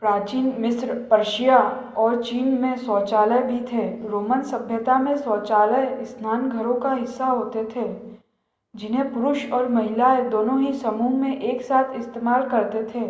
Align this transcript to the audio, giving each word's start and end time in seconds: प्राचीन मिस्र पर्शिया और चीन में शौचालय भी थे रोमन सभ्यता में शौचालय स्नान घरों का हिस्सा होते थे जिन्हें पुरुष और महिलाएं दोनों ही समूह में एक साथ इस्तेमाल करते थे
प्राचीन 0.02 0.46
मिस्र 0.60 0.94
पर्शिया 1.10 1.58
और 1.98 2.22
चीन 2.22 2.46
में 2.60 2.76
शौचालय 2.76 3.42
भी 3.42 3.60
थे 3.62 3.84
रोमन 4.08 4.42
सभ्यता 4.42 4.96
में 4.98 5.16
शौचालय 5.16 6.04
स्नान 6.04 6.48
घरों 6.48 6.74
का 6.80 6.92
हिस्सा 6.92 7.26
होते 7.26 7.64
थे 7.66 7.84
जिन्हें 8.74 9.12
पुरुष 9.12 9.50
और 9.52 9.68
महिलाएं 9.68 10.28
दोनों 10.30 10.60
ही 10.60 10.72
समूह 10.72 11.16
में 11.16 11.40
एक 11.40 11.62
साथ 11.62 11.94
इस्तेमाल 11.94 12.48
करते 12.48 12.82
थे 12.84 13.06